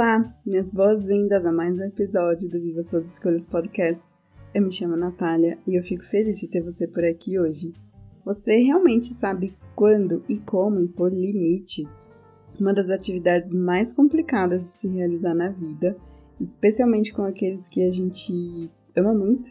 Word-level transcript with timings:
Olá, 0.00 0.32
minhas 0.46 0.72
boas-vindas 0.72 1.44
a 1.44 1.50
mais 1.50 1.76
um 1.76 1.82
episódio 1.82 2.48
do 2.48 2.60
Viva 2.60 2.84
Suas 2.84 3.04
Escolhas 3.04 3.48
Podcast. 3.48 4.06
Eu 4.54 4.62
me 4.62 4.70
chamo 4.70 4.96
Natália 4.96 5.58
e 5.66 5.74
eu 5.74 5.82
fico 5.82 6.04
feliz 6.04 6.38
de 6.38 6.46
ter 6.46 6.60
você 6.60 6.86
por 6.86 7.04
aqui 7.04 7.36
hoje. 7.36 7.74
Você 8.24 8.58
realmente 8.58 9.12
sabe 9.12 9.58
quando 9.74 10.22
e 10.28 10.38
como 10.38 10.78
impor 10.78 11.12
limites? 11.12 12.06
Uma 12.60 12.72
das 12.72 12.90
atividades 12.90 13.52
mais 13.52 13.92
complicadas 13.92 14.62
de 14.62 14.68
se 14.68 14.86
realizar 14.86 15.34
na 15.34 15.48
vida, 15.48 15.96
especialmente 16.40 17.12
com 17.12 17.22
aqueles 17.22 17.68
que 17.68 17.82
a 17.82 17.90
gente 17.90 18.70
ama 18.94 19.12
muito, 19.12 19.50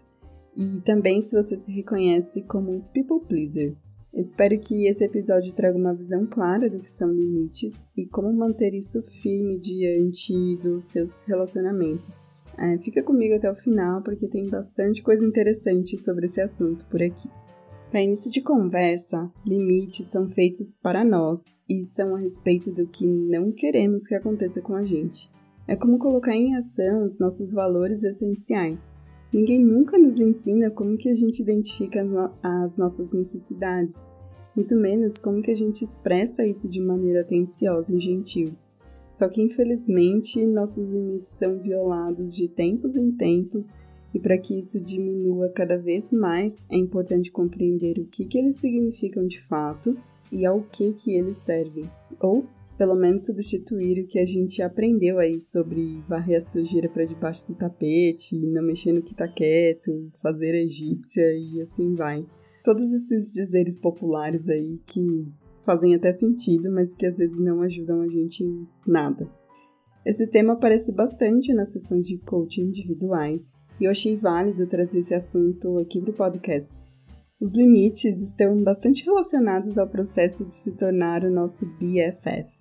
e 0.55 0.79
também 0.79 1.21
se 1.21 1.35
você 1.35 1.57
se 1.57 1.69
reconhece 1.69 2.41
como 2.43 2.85
people 2.93 3.19
pleaser. 3.27 3.75
Espero 4.17 4.59
que 4.59 4.87
esse 4.87 5.05
episódio 5.05 5.53
traga 5.53 5.77
uma 5.77 5.93
visão 5.93 6.25
clara 6.25 6.67
do 6.67 6.79
que 6.79 6.89
são 6.89 7.13
limites 7.13 7.85
e 7.95 8.07
como 8.07 8.33
manter 8.33 8.73
isso 8.73 9.03
firme 9.21 9.59
diante 9.59 10.57
dos 10.57 10.85
seus 10.85 11.21
relacionamentos. 11.21 12.23
É, 12.57 12.79
fica 12.79 13.03
comigo 13.03 13.35
até 13.35 13.51
o 13.51 13.55
final 13.55 14.01
porque 14.01 14.27
tem 14.27 14.49
bastante 14.49 15.03
coisa 15.03 15.23
interessante 15.23 15.95
sobre 15.99 16.25
esse 16.25 16.41
assunto 16.41 16.87
por 16.87 16.99
aqui. 16.99 17.29
Para 17.91 18.01
início 18.01 18.31
de 18.31 18.41
conversa, 18.41 19.31
limites 19.45 20.07
são 20.07 20.27
feitos 20.27 20.73
para 20.73 21.05
nós 21.05 21.59
e 21.69 21.85
são 21.85 22.15
a 22.15 22.19
respeito 22.19 22.71
do 22.71 22.87
que 22.87 23.05
não 23.05 23.51
queremos 23.51 24.07
que 24.07 24.15
aconteça 24.15 24.61
com 24.61 24.73
a 24.73 24.81
gente. 24.81 25.29
É 25.67 25.75
como 25.75 25.99
colocar 25.99 26.35
em 26.35 26.55
ação 26.55 27.03
os 27.03 27.19
nossos 27.19 27.53
valores 27.53 28.01
essenciais, 28.01 28.95
Ninguém 29.31 29.63
nunca 29.63 29.97
nos 29.97 30.19
ensina 30.19 30.71
como 30.71 30.97
que 30.97 31.09
a 31.09 31.13
gente 31.13 31.41
identifica 31.41 32.01
as, 32.01 32.07
no 32.09 32.31
as 32.41 32.77
nossas 32.77 33.11
necessidades, 33.11 34.09
muito 34.55 34.75
menos 34.75 35.19
como 35.19 35.41
que 35.41 35.51
a 35.51 35.55
gente 35.55 35.83
expressa 35.83 36.47
isso 36.47 36.67
de 36.67 36.79
maneira 36.79 37.21
atenciosa 37.21 37.93
e 37.93 37.99
gentil. 37.99 38.53
Só 39.11 39.27
que 39.27 39.41
infelizmente 39.41 40.45
nossos 40.45 40.89
limites 40.89 41.31
são 41.31 41.59
violados 41.59 42.35
de 42.35 42.47
tempos 42.47 42.95
em 42.95 43.11
tempos 43.11 43.73
e 44.13 44.19
para 44.19 44.37
que 44.37 44.57
isso 44.57 44.79
diminua 44.79 45.49
cada 45.49 45.77
vez 45.77 46.11
mais 46.13 46.65
é 46.69 46.77
importante 46.77 47.31
compreender 47.31 47.99
o 47.99 48.05
que, 48.05 48.25
que 48.25 48.37
eles 48.37 48.55
significam 48.55 49.27
de 49.27 49.41
fato 49.47 49.97
e 50.31 50.45
ao 50.45 50.61
que, 50.61 50.93
que 50.93 51.13
eles 51.13 51.37
servem, 51.37 51.89
ou 52.19 52.45
pelo 52.77 52.95
menos 52.95 53.25
substituir 53.25 54.03
o 54.03 54.07
que 54.07 54.19
a 54.19 54.25
gente 54.25 54.61
aprendeu 54.61 55.17
aí 55.17 55.41
sobre 55.41 56.03
varrer 56.07 56.37
a 56.37 56.41
sujeira 56.41 56.87
para 56.87 57.05
debaixo 57.05 57.47
do 57.47 57.55
tapete, 57.55 58.37
não 58.37 58.61
mexer 58.61 58.91
no 58.91 59.01
que 59.01 59.15
tá 59.15 59.27
quieto, 59.27 60.11
fazer 60.21 60.53
egípcia 60.53 61.33
e 61.33 61.61
assim 61.61 61.95
vai. 61.95 62.25
Todos 62.63 62.91
esses 62.91 63.31
dizeres 63.31 63.79
populares 63.79 64.47
aí 64.47 64.79
que 64.85 65.25
fazem 65.65 65.95
até 65.95 66.13
sentido, 66.13 66.71
mas 66.71 66.93
que 66.93 67.05
às 67.05 67.17
vezes 67.17 67.37
não 67.39 67.61
ajudam 67.61 68.01
a 68.01 68.07
gente 68.07 68.43
em 68.43 68.67
nada. 68.85 69.27
Esse 70.05 70.27
tema 70.27 70.53
aparece 70.53 70.91
bastante 70.91 71.53
nas 71.53 71.71
sessões 71.71 72.05
de 72.05 72.19
coaching 72.19 72.67
individuais 72.67 73.51
e 73.79 73.85
eu 73.85 73.91
achei 73.91 74.15
válido 74.15 74.67
trazer 74.67 74.99
esse 74.99 75.13
assunto 75.13 75.77
aqui 75.79 75.99
para 75.99 76.11
o 76.11 76.13
podcast. 76.13 76.73
Os 77.39 77.53
limites 77.53 78.21
estão 78.21 78.63
bastante 78.63 79.03
relacionados 79.03 79.77
ao 79.77 79.87
processo 79.87 80.45
de 80.45 80.55
se 80.55 80.71
tornar 80.71 81.23
o 81.23 81.31
nosso 81.31 81.65
BFF. 81.65 82.56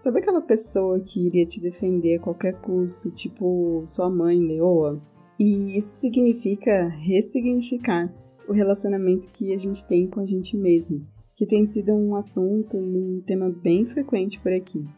Sabe 0.00 0.20
aquela 0.20 0.40
pessoa 0.40 0.98
que 0.98 1.26
iria 1.26 1.44
te 1.44 1.60
defender 1.60 2.16
a 2.16 2.22
qualquer 2.22 2.54
custo, 2.54 3.10
tipo 3.10 3.82
sua 3.84 4.08
mãe, 4.08 4.40
leoa? 4.40 4.98
E 5.38 5.76
isso 5.76 5.96
significa 5.96 6.88
ressignificar 6.88 8.10
o 8.48 8.52
relacionamento 8.54 9.28
que 9.28 9.52
a 9.52 9.58
gente 9.58 9.86
tem 9.86 10.08
com 10.08 10.20
a 10.20 10.24
gente 10.24 10.56
mesmo, 10.56 11.06
que 11.36 11.44
tem 11.44 11.66
sido 11.66 11.92
um 11.92 12.14
assunto 12.14 12.78
e 12.78 12.80
um 12.80 13.20
tema 13.20 13.50
bem 13.50 13.84
frequente 13.84 14.40
por 14.40 14.50
aqui. 14.52 14.88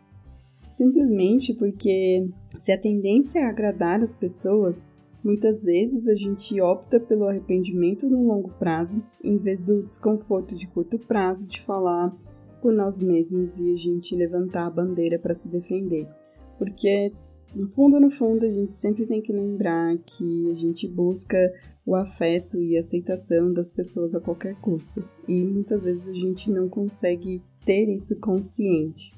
Simplesmente 0.70 1.52
porque 1.52 2.28
se 2.60 2.70
a 2.70 2.80
tendência 2.80 3.40
é 3.40 3.44
agradar 3.44 4.00
as 4.04 4.14
pessoas, 4.14 4.86
muitas 5.24 5.64
vezes 5.64 6.06
a 6.06 6.14
gente 6.14 6.60
opta 6.60 7.00
pelo 7.00 7.26
arrependimento 7.26 8.08
no 8.08 8.24
longo 8.24 8.50
prazo, 8.50 9.02
em 9.24 9.36
vez 9.36 9.60
do 9.60 9.82
desconforto 9.82 10.54
de 10.54 10.68
curto 10.68 10.96
prazo 10.96 11.48
de 11.48 11.60
falar 11.62 12.16
por 12.62 12.72
nós 12.72 13.00
mesmos 13.00 13.58
e 13.58 13.74
a 13.74 13.76
gente 13.76 14.14
levantar 14.14 14.66
a 14.66 14.70
bandeira 14.70 15.18
para 15.18 15.34
se 15.34 15.48
defender. 15.48 16.08
Porque 16.56 17.12
no 17.54 17.70
fundo, 17.70 18.00
no 18.00 18.10
fundo, 18.10 18.46
a 18.46 18.48
gente 18.48 18.72
sempre 18.72 19.04
tem 19.04 19.20
que 19.20 19.32
lembrar 19.32 19.98
que 19.98 20.50
a 20.50 20.54
gente 20.54 20.88
busca 20.88 21.36
o 21.84 21.94
afeto 21.94 22.62
e 22.62 22.78
aceitação 22.78 23.52
das 23.52 23.72
pessoas 23.72 24.14
a 24.14 24.20
qualquer 24.20 24.54
custo. 24.60 25.04
E 25.28 25.44
muitas 25.44 25.84
vezes 25.84 26.08
a 26.08 26.14
gente 26.14 26.50
não 26.50 26.68
consegue 26.68 27.42
ter 27.66 27.88
isso 27.90 28.18
consciente. 28.20 29.12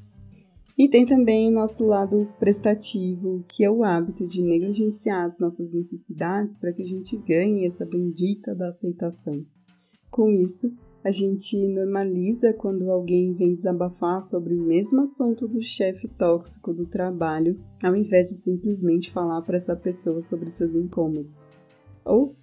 E 0.76 0.88
tem 0.88 1.06
também 1.06 1.48
o 1.48 1.52
nosso 1.52 1.84
lado 1.84 2.28
prestativo, 2.40 3.44
que 3.46 3.62
é 3.62 3.70
o 3.70 3.84
hábito 3.84 4.26
de 4.26 4.42
negligenciar 4.42 5.24
as 5.24 5.38
nossas 5.38 5.72
necessidades 5.72 6.56
para 6.56 6.72
que 6.72 6.82
a 6.82 6.86
gente 6.86 7.16
ganhe 7.16 7.64
essa 7.64 7.86
bendita 7.86 8.52
da 8.52 8.70
aceitação. 8.70 9.46
Com 10.10 10.32
isso, 10.32 10.72
a 11.04 11.10
gente 11.10 11.68
normaliza 11.68 12.54
quando 12.54 12.90
alguém 12.90 13.34
vem 13.34 13.54
desabafar 13.54 14.22
sobre 14.22 14.54
o 14.54 14.62
mesmo 14.62 15.02
assunto 15.02 15.46
do 15.46 15.60
chefe 15.60 16.08
tóxico 16.08 16.72
do 16.72 16.86
trabalho, 16.86 17.60
ao 17.82 17.94
invés 17.94 18.30
de 18.30 18.36
simplesmente 18.36 19.12
falar 19.12 19.42
para 19.42 19.58
essa 19.58 19.76
pessoa 19.76 20.22
sobre 20.22 20.50
seus 20.50 20.74
incômodos. 20.74 21.50
Ou 22.06 22.34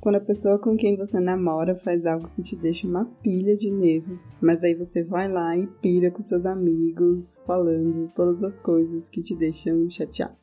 quando 0.00 0.16
a 0.16 0.20
pessoa 0.20 0.58
com 0.58 0.76
quem 0.76 0.96
você 0.96 1.20
namora 1.20 1.76
faz 1.76 2.04
algo 2.04 2.28
que 2.34 2.42
te 2.42 2.56
deixa 2.56 2.88
uma 2.88 3.04
pilha 3.22 3.56
de 3.56 3.70
nervos, 3.70 4.28
mas 4.40 4.64
aí 4.64 4.74
você 4.74 5.04
vai 5.04 5.30
lá 5.30 5.56
e 5.56 5.68
pira 5.80 6.10
com 6.10 6.20
seus 6.20 6.44
amigos, 6.44 7.40
falando 7.46 8.10
todas 8.16 8.42
as 8.42 8.58
coisas 8.58 9.08
que 9.08 9.22
te 9.22 9.36
deixam 9.36 9.88
chateado. 9.88 10.36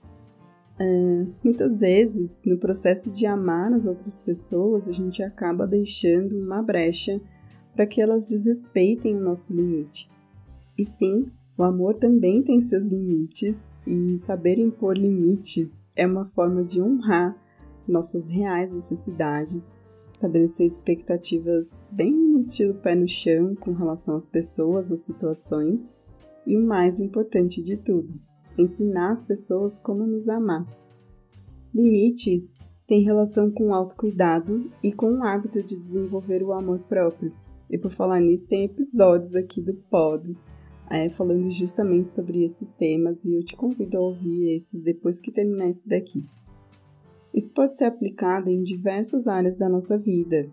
É, 0.80 1.26
muitas 1.44 1.82
vezes, 1.82 2.42
no 2.46 2.58
processo 2.58 3.12
de 3.12 3.26
amar 3.26 3.74
as 3.74 3.86
outras 3.86 4.22
pessoas, 4.22 4.88
a 4.88 4.94
gente 4.94 5.22
acaba 5.24 5.68
deixando 5.68 6.38
uma 6.38 6.62
brecha 6.62 7.22
para 7.76 7.86
que 7.86 8.02
elas 8.02 8.30
desrespeitem 8.30 9.18
o 9.18 9.22
nosso 9.22 9.54
limite. 9.54 10.10
E 10.78 10.86
sim, 10.86 11.32
o 11.58 11.64
amor 11.64 11.96
também 11.96 12.42
tem 12.44 12.60
seus 12.62 12.84
limites, 12.84 13.76
e 13.88 14.18
saber 14.20 14.58
impor 14.60 14.98
limites 14.98 15.90
é 15.96 16.06
uma 16.06 16.26
forma 16.26 16.64
de 16.64 16.82
honrar 16.82 17.36
nossas 17.88 18.28
reais 18.28 18.72
necessidades, 18.72 19.78
estabelecer 20.12 20.66
expectativas 20.66 21.84
bem 21.92 22.12
no 22.12 22.40
estilo 22.40 22.74
pé 22.74 22.96
no 22.96 23.08
chão 23.08 23.56
com 23.56 23.74
relação 23.74 24.16
às 24.16 24.28
pessoas 24.28 24.92
ou 24.92 24.98
situações, 24.98 25.92
e 26.46 26.58
o 26.58 26.66
mais 26.66 27.00
importante 27.00 27.62
de 27.62 27.78
tudo, 27.78 28.14
ensinar 28.58 29.12
as 29.12 29.24
pessoas 29.24 29.80
como 29.80 30.06
nos 30.06 30.30
amar. 30.30 30.66
Limites 31.74 32.56
têm 32.88 33.02
relação 33.04 33.50
com 33.52 33.68
o 33.68 33.74
autocuidado 33.74 34.72
e 34.84 34.94
com 34.94 35.20
o 35.20 35.24
hábito 35.24 35.64
de 35.64 35.80
desenvolver 35.80 36.44
o 36.44 36.54
amor 36.54 36.80
próprio. 36.80 37.34
E 37.70 37.78
por 37.78 37.92
falar 37.92 38.20
nisso, 38.20 38.48
tem 38.48 38.66
episódios 38.66 39.36
aqui 39.36 39.62
do 39.62 39.74
pod 39.74 40.36
é, 40.90 41.10
falando 41.10 41.50
justamente 41.50 42.12
sobre 42.12 42.44
esses 42.44 42.72
temas 42.74 43.26
e 43.26 43.34
eu 43.34 43.44
te 43.44 43.56
convido 43.56 43.98
a 43.98 44.02
ouvir 44.02 44.56
esses 44.56 44.84
depois 44.84 45.20
que 45.20 45.32
terminar 45.32 45.70
esse 45.70 45.88
daqui. 45.88 46.24
Isso 47.34 47.52
pode 47.54 47.76
ser 47.76 47.86
aplicado 47.86 48.50
em 48.50 48.64
diversas 48.64 49.28
áreas 49.28 49.58
da 49.58 49.68
nossa 49.68 49.98
vida, 49.98 50.48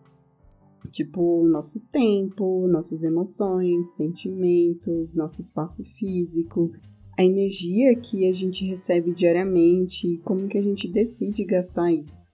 tipo 0.91 1.47
nosso 1.47 1.81
tempo, 1.93 2.67
nossas 2.67 3.03
emoções, 3.03 3.95
sentimentos, 3.95 5.15
nosso 5.15 5.41
espaço 5.41 5.85
físico, 5.85 6.73
a 7.17 7.23
energia 7.23 7.95
que 7.95 8.27
a 8.27 8.33
gente 8.33 8.65
recebe 8.65 9.15
diariamente 9.15 10.09
e 10.09 10.19
como 10.19 10.49
que 10.49 10.59
a 10.59 10.63
gente 10.63 10.89
decide 10.89 11.45
gastar 11.45 11.93
isso. 11.93 12.32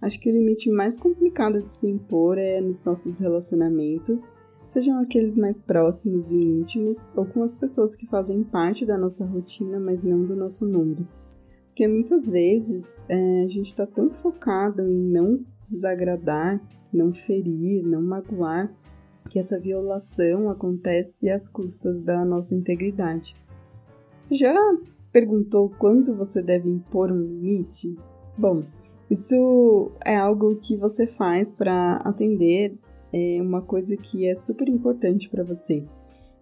Acho 0.00 0.20
que 0.20 0.30
o 0.30 0.32
limite 0.32 0.70
mais 0.70 0.98
complicado 0.98 1.62
de 1.62 1.72
se 1.72 1.86
impor 1.86 2.38
é 2.38 2.60
nos 2.60 2.82
nossos 2.82 3.18
relacionamentos, 3.18 4.30
sejam 4.68 4.98
aqueles 5.00 5.38
mais 5.38 5.62
próximos 5.62 6.30
e 6.30 6.36
íntimos 6.36 7.08
ou 7.16 7.24
com 7.24 7.42
as 7.42 7.56
pessoas 7.56 7.96
que 7.96 8.06
fazem 8.06 8.44
parte 8.44 8.84
da 8.84 8.98
nossa 8.98 9.24
rotina, 9.24 9.80
mas 9.80 10.04
não 10.04 10.24
do 10.24 10.36
nosso 10.36 10.66
mundo. 10.66 11.08
Porque 11.68 11.88
muitas 11.88 12.30
vezes 12.30 12.98
é, 13.08 13.44
a 13.44 13.48
gente 13.48 13.66
está 13.66 13.86
tão 13.86 14.10
focado 14.10 14.82
em 14.82 14.94
não 14.94 15.44
desagradar, 15.68 16.60
não 16.92 17.12
ferir, 17.12 17.86
não 17.86 18.02
magoar, 18.02 18.74
que 19.28 19.38
essa 19.38 19.58
violação 19.58 20.48
acontece 20.48 21.28
às 21.28 21.48
custas 21.48 22.00
da 22.02 22.24
nossa 22.24 22.54
integridade. 22.54 23.34
Você 24.20 24.36
já 24.36 24.54
perguntou 25.12 25.70
quando 25.78 26.14
você 26.14 26.42
deve 26.42 26.68
impor 26.68 27.10
um 27.10 27.20
limite? 27.20 27.96
Bom, 28.38 28.62
isso 29.10 29.92
é 30.04 30.16
algo 30.16 30.56
que 30.56 30.76
você 30.76 31.06
faz 31.06 31.50
para 31.50 31.96
atender 31.98 32.76
é, 33.12 33.40
uma 33.40 33.62
coisa 33.62 33.96
que 33.96 34.26
é 34.26 34.34
super 34.34 34.68
importante 34.68 35.28
para 35.28 35.44
você. 35.44 35.84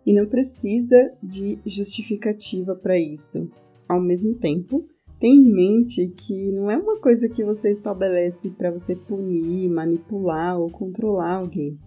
E 0.06 0.12
não 0.12 0.26
precisa 0.26 1.12
de 1.22 1.58
justificativa 1.64 2.74
para 2.74 2.98
isso. 2.98 3.50
Ao 3.88 4.00
mesmo 4.00 4.34
tempo, 4.34 4.82
tenha 5.18 5.34
em 5.34 5.52
mente 5.52 6.08
que 6.08 6.52
não 6.52 6.70
é 6.70 6.76
uma 6.76 7.00
coisa 7.00 7.28
que 7.28 7.44
você 7.44 7.70
estabelece 7.70 8.50
para 8.50 8.70
você 8.70 8.96
punir, 8.96 9.68
manipular 9.68 10.58
ou 10.58 10.70
controlar 10.70 11.36
alguém. 11.36 11.78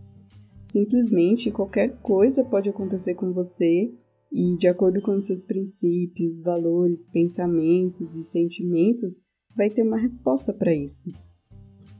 Simplesmente 0.63 1.51
qualquer 1.51 1.97
coisa 2.01 2.43
pode 2.43 2.69
acontecer 2.69 3.15
com 3.15 3.31
você 3.31 3.91
e, 4.31 4.57
de 4.57 4.67
acordo 4.67 5.01
com 5.01 5.19
seus 5.19 5.41
princípios, 5.41 6.41
valores, 6.41 7.07
pensamentos 7.07 8.15
e 8.15 8.23
sentimentos, 8.23 9.21
vai 9.57 9.69
ter 9.71 9.81
uma 9.81 9.97
resposta 9.97 10.53
para 10.53 10.73
isso. 10.73 11.09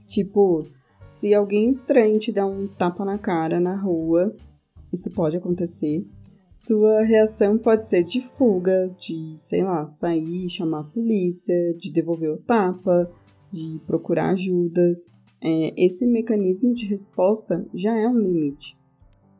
Tipo, 0.06 0.64
se 1.10 1.34
alguém 1.34 1.68
estranho 1.68 2.20
te 2.20 2.30
dá 2.30 2.46
um 2.46 2.68
tapa 2.68 3.04
na 3.04 3.18
cara 3.18 3.58
na 3.58 3.74
rua, 3.74 4.34
isso 4.92 5.10
pode 5.10 5.36
acontecer. 5.36 6.06
Sua 6.52 7.02
reação 7.02 7.58
pode 7.58 7.86
ser 7.86 8.04
de 8.04 8.20
fuga, 8.36 8.94
de, 8.98 9.34
sei 9.36 9.64
lá, 9.64 9.86
sair, 9.88 10.48
chamar 10.48 10.80
a 10.80 10.84
polícia, 10.84 11.74
de 11.74 11.90
devolver 11.90 12.30
o 12.30 12.38
tapa, 12.38 13.10
de 13.50 13.80
procurar 13.86 14.30
ajuda. 14.30 15.00
É, 15.42 15.74
esse 15.76 16.06
mecanismo 16.06 16.72
de 16.74 16.86
resposta 16.86 17.66
já 17.74 17.96
é 17.96 18.08
um 18.08 18.18
limite. 18.18 18.78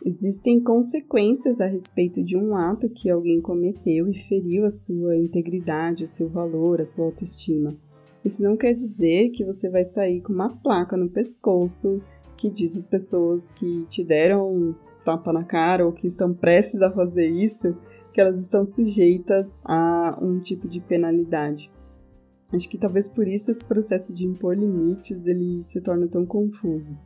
Existem 0.04 0.60
consequências 0.60 1.60
a 1.60 1.66
respeito 1.66 2.22
de 2.22 2.36
um 2.36 2.54
ato 2.54 2.88
que 2.88 3.10
alguém 3.10 3.40
cometeu 3.40 4.08
e 4.08 4.14
feriu 4.28 4.64
a 4.64 4.70
sua 4.70 5.16
integridade, 5.16 6.04
o 6.04 6.08
seu 6.08 6.28
valor, 6.28 6.80
a 6.80 6.86
sua 6.86 7.06
autoestima. 7.06 7.76
Isso 8.24 8.42
não 8.42 8.56
quer 8.56 8.72
dizer 8.72 9.30
que 9.30 9.44
você 9.44 9.70
vai 9.70 9.84
sair 9.84 10.20
com 10.20 10.32
uma 10.32 10.56
placa 10.56 10.96
no 10.96 11.08
pescoço 11.08 12.00
que 12.36 12.50
diz 12.50 12.76
às 12.76 12.86
pessoas 12.86 13.50
que 13.50 13.86
te 13.86 14.04
deram 14.04 14.52
um 14.52 14.74
tapa 15.04 15.32
na 15.32 15.44
cara 15.44 15.84
ou 15.84 15.92
que 15.92 16.06
estão 16.06 16.34
prestes 16.34 16.82
a 16.82 16.92
fazer 16.92 17.26
isso, 17.26 17.76
que 18.12 18.20
elas 18.20 18.38
estão 18.38 18.66
sujeitas 18.66 19.60
a 19.64 20.18
um 20.20 20.40
tipo 20.40 20.68
de 20.68 20.80
penalidade. 20.80 21.70
Acho 22.52 22.68
que 22.68 22.78
talvez 22.78 23.08
por 23.08 23.26
isso 23.26 23.50
esse 23.50 23.64
processo 23.64 24.14
de 24.14 24.26
impor 24.26 24.56
limites 24.56 25.26
ele 25.26 25.62
se 25.64 25.80
torna 25.80 26.06
tão 26.08 26.24
confuso 26.24 26.96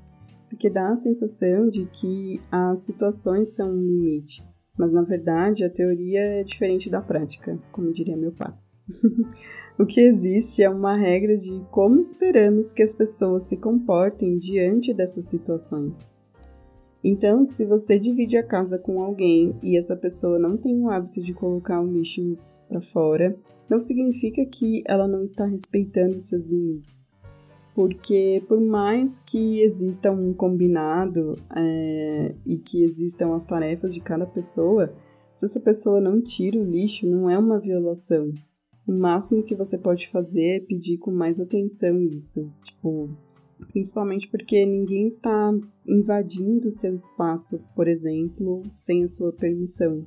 porque 0.52 0.68
dá 0.68 0.90
a 0.90 0.96
sensação 0.96 1.70
de 1.70 1.86
que 1.86 2.38
as 2.50 2.80
situações 2.80 3.54
são 3.54 3.70
um 3.70 3.86
limite, 3.86 4.46
mas 4.76 4.92
na 4.92 5.00
verdade 5.00 5.64
a 5.64 5.70
teoria 5.70 6.20
é 6.20 6.44
diferente 6.44 6.90
da 6.90 7.00
prática, 7.00 7.58
como 7.72 7.90
diria 7.90 8.18
meu 8.18 8.32
pai. 8.32 8.52
o 9.78 9.86
que 9.86 10.00
existe 10.00 10.62
é 10.62 10.70
uma 10.70 10.96
regra 10.96 11.36
de 11.36 11.60
como 11.70 12.00
esperamos 12.00 12.72
que 12.72 12.82
as 12.82 12.94
pessoas 12.94 13.44
se 13.44 13.56
comportem 13.56 14.38
diante 14.38 14.92
dessas 14.92 15.26
situações. 15.26 16.10
Então, 17.04 17.44
se 17.44 17.64
você 17.64 17.98
divide 17.98 18.36
a 18.36 18.46
casa 18.46 18.78
com 18.78 19.02
alguém 19.02 19.56
e 19.62 19.76
essa 19.76 19.96
pessoa 19.96 20.38
não 20.38 20.56
tem 20.56 20.80
o 20.80 20.88
hábito 20.88 21.20
de 21.20 21.34
colocar 21.34 21.80
o 21.80 21.86
lixo 21.86 22.38
para 22.68 22.80
fora, 22.80 23.36
não 23.68 23.80
significa 23.80 24.44
que 24.46 24.82
ela 24.86 25.08
não 25.08 25.24
está 25.24 25.44
respeitando 25.44 26.20
seus 26.20 26.44
limites 26.44 27.04
porque 27.74 28.44
por 28.48 28.60
mais 28.60 29.20
que 29.20 29.60
exista 29.60 30.10
um 30.10 30.32
combinado 30.34 31.34
é, 31.54 32.34
e 32.44 32.58
que 32.58 32.82
existam 32.82 33.34
as 33.34 33.44
tarefas 33.44 33.94
de 33.94 34.00
cada 34.00 34.26
pessoa, 34.26 34.92
se 35.34 35.46
essa 35.46 35.60
pessoa 35.60 36.00
não 36.00 36.20
tira 36.20 36.58
o 36.58 36.64
lixo, 36.64 37.06
não 37.06 37.28
é 37.28 37.38
uma 37.38 37.58
violação. 37.58 38.32
O 38.86 38.92
máximo 38.92 39.44
que 39.44 39.54
você 39.54 39.78
pode 39.78 40.08
fazer 40.10 40.56
é 40.56 40.60
pedir 40.60 40.98
com 40.98 41.12
mais 41.12 41.38
atenção 41.38 42.00
isso. 42.02 42.50
Tipo, 42.64 43.10
principalmente 43.68 44.28
porque 44.28 44.66
ninguém 44.66 45.06
está 45.06 45.52
invadindo 45.86 46.70
seu 46.70 46.94
espaço, 46.94 47.60
por 47.76 47.86
exemplo, 47.86 48.62
sem 48.74 49.04
a 49.04 49.08
sua 49.08 49.32
permissão. 49.32 50.04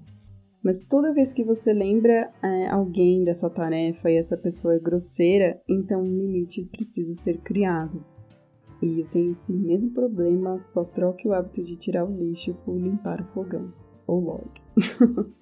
Mas 0.63 0.81
toda 0.81 1.13
vez 1.13 1.31
que 1.31 1.44
você 1.44 1.74
lembra 1.74 2.31
é, 2.44 2.68
alguém 2.68 3.24
dessa 3.24 3.50
tarefa 3.50 4.10
e 4.10 4.16
essa 4.16 4.36
pessoa 4.36 4.74
é 4.74 4.80
grosseira, 4.80 5.62
então 5.69 6.01
um 6.01 6.18
limite 6.18 6.68
precisa 6.68 7.13
ser 7.16 7.38
criado. 7.42 8.04
E 8.81 9.00
eu 9.00 9.07
tenho 9.07 9.31
esse 9.31 9.54
mesmo 9.54 9.92
problema, 9.92 10.57
só 10.57 10.83
troque 10.83 11.27
o 11.27 11.33
hábito 11.33 11.63
de 11.63 11.77
tirar 11.77 12.04
o 12.04 12.18
lixo 12.18 12.56
por 12.66 12.75
limpar 12.77 13.22
o 13.22 13.33
fogão. 13.33 13.72
Ou 14.07 14.19
logo. 14.19 14.51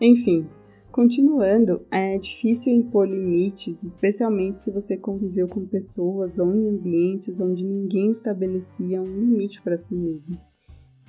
Enfim, 0.00 0.48
continuando, 0.92 1.84
é 1.90 2.18
difícil 2.18 2.74
impor 2.74 3.08
limites, 3.08 3.82
especialmente 3.82 4.60
se 4.60 4.70
você 4.70 4.94
conviveu 4.94 5.48
com 5.48 5.66
pessoas 5.66 6.38
ou 6.38 6.54
em 6.54 6.68
ambientes 6.68 7.40
onde 7.40 7.64
ninguém 7.64 8.10
estabelecia 8.10 9.00
um 9.00 9.06
limite 9.06 9.62
para 9.62 9.78
si 9.78 9.94
mesmo. 9.94 10.38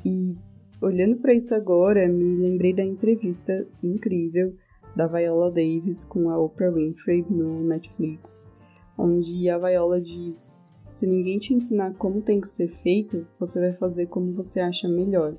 E 0.06 0.38
olhando 0.82 1.18
para 1.18 1.34
isso 1.34 1.54
agora, 1.54 2.08
me 2.08 2.36
lembrei 2.38 2.74
da 2.74 2.82
entrevista 2.82 3.68
incrível 3.84 4.56
da 4.96 5.06
Viola 5.08 5.52
Davis 5.52 6.06
com 6.06 6.30
a 6.30 6.40
Oprah 6.40 6.72
Winfrey 6.72 7.26
no 7.30 7.64
Netflix, 7.64 8.50
onde 8.98 9.50
a 9.50 9.58
Viola 9.58 10.00
diz: 10.00 10.58
Se 10.94 11.06
ninguém 11.06 11.40
te 11.40 11.54
ensinar 11.54 11.94
como 11.96 12.22
tem 12.22 12.40
que 12.40 12.48
ser 12.48 12.70
feito, 12.70 13.28
você 13.38 13.60
vai 13.60 13.74
fazer 13.74 14.08
como 14.08 14.34
você 14.34 14.62
acha 14.62 14.88
melhor. 14.88 15.36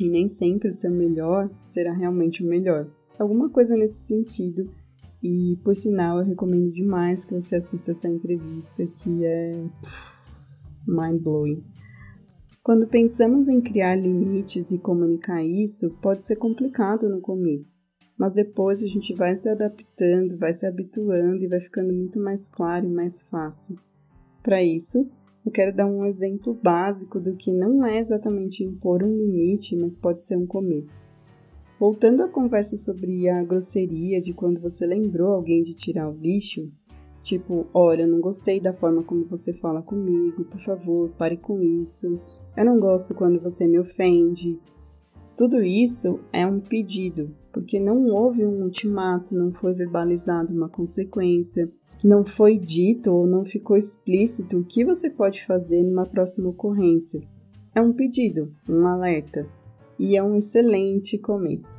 E 0.00 0.08
nem 0.08 0.28
sempre 0.28 0.68
o 0.68 0.72
seu 0.72 0.90
melhor 0.90 1.50
será 1.60 1.92
realmente 1.92 2.44
o 2.44 2.46
melhor. 2.46 2.88
Alguma 3.18 3.50
coisa 3.50 3.76
nesse 3.76 4.06
sentido. 4.06 4.70
E 5.22 5.58
por 5.64 5.74
sinal, 5.74 6.20
eu 6.20 6.24
recomendo 6.24 6.70
demais 6.70 7.24
que 7.24 7.34
você 7.34 7.56
assista 7.56 7.90
essa 7.90 8.08
entrevista, 8.08 8.86
que 8.86 9.24
é 9.24 9.64
mind 10.86 11.20
blowing. 11.20 11.64
Quando 12.62 12.86
pensamos 12.86 13.48
em 13.48 13.60
criar 13.60 13.96
limites 13.96 14.70
e 14.70 14.78
comunicar 14.78 15.42
isso, 15.42 15.90
pode 16.02 16.24
ser 16.24 16.36
complicado 16.36 17.08
no 17.08 17.20
começo, 17.20 17.78
mas 18.16 18.34
depois 18.34 18.82
a 18.82 18.86
gente 18.86 19.14
vai 19.14 19.34
se 19.34 19.48
adaptando, 19.48 20.36
vai 20.36 20.52
se 20.52 20.66
habituando 20.66 21.42
e 21.42 21.48
vai 21.48 21.60
ficando 21.60 21.94
muito 21.94 22.20
mais 22.20 22.46
claro 22.46 22.86
e 22.86 22.90
mais 22.90 23.22
fácil. 23.24 23.76
Para 24.42 24.62
isso, 24.62 25.08
eu 25.46 25.50
quero 25.50 25.74
dar 25.74 25.86
um 25.86 26.04
exemplo 26.04 26.52
básico 26.62 27.18
do 27.18 27.34
que 27.36 27.50
não 27.50 27.86
é 27.86 27.98
exatamente 27.98 28.62
impor 28.62 29.02
um 29.02 29.16
limite, 29.16 29.74
mas 29.74 29.96
pode 29.96 30.26
ser 30.26 30.36
um 30.36 30.46
começo. 30.46 31.07
Voltando 31.78 32.24
à 32.24 32.28
conversa 32.28 32.76
sobre 32.76 33.28
a 33.28 33.40
grosseria 33.44 34.20
de 34.20 34.32
quando 34.32 34.60
você 34.60 34.84
lembrou 34.84 35.32
alguém 35.32 35.62
de 35.62 35.74
tirar 35.74 36.10
o 36.10 36.16
lixo, 36.16 36.68
tipo, 37.22 37.68
olha, 37.72 38.04
não 38.04 38.20
gostei 38.20 38.58
da 38.58 38.72
forma 38.72 39.04
como 39.04 39.26
você 39.26 39.52
fala 39.52 39.80
comigo, 39.80 40.44
por 40.44 40.60
favor, 40.60 41.08
pare 41.10 41.36
com 41.36 41.62
isso. 41.62 42.20
Eu 42.56 42.64
não 42.64 42.80
gosto 42.80 43.14
quando 43.14 43.40
você 43.40 43.64
me 43.68 43.78
ofende. 43.78 44.58
Tudo 45.36 45.62
isso 45.62 46.18
é 46.32 46.44
um 46.44 46.58
pedido, 46.58 47.30
porque 47.52 47.78
não 47.78 48.08
houve 48.08 48.44
um 48.44 48.64
ultimato, 48.64 49.36
não 49.36 49.52
foi 49.52 49.72
verbalizado 49.72 50.52
uma 50.52 50.68
consequência, 50.68 51.70
não 52.02 52.24
foi 52.24 52.58
dito 52.58 53.12
ou 53.12 53.24
não 53.24 53.44
ficou 53.44 53.76
explícito 53.76 54.58
o 54.58 54.64
que 54.64 54.84
você 54.84 55.08
pode 55.08 55.46
fazer 55.46 55.84
numa 55.84 56.06
próxima 56.06 56.48
ocorrência. 56.48 57.20
É 57.72 57.80
um 57.80 57.92
pedido, 57.92 58.52
um 58.68 58.84
alerta, 58.84 59.46
e 59.98 60.16
é 60.16 60.22
um 60.22 60.36
excelente 60.36 61.18
começo. 61.18 61.76